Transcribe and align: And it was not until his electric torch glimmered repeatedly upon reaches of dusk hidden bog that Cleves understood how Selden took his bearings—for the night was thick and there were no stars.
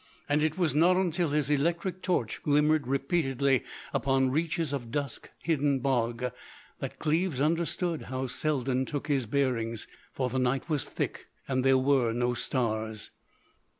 And 0.27 0.41
it 0.41 0.57
was 0.57 0.73
not 0.73 0.97
until 0.97 1.29
his 1.29 1.51
electric 1.51 2.01
torch 2.01 2.41
glimmered 2.41 2.87
repeatedly 2.87 3.63
upon 3.93 4.31
reaches 4.31 4.73
of 4.73 4.89
dusk 4.89 5.29
hidden 5.37 5.77
bog 5.77 6.31
that 6.79 6.97
Cleves 6.97 7.39
understood 7.39 8.01
how 8.09 8.25
Selden 8.25 8.83
took 8.87 9.09
his 9.09 9.27
bearings—for 9.27 10.27
the 10.29 10.39
night 10.39 10.67
was 10.67 10.85
thick 10.85 11.27
and 11.47 11.63
there 11.63 11.77
were 11.77 12.13
no 12.13 12.33
stars. 12.33 13.11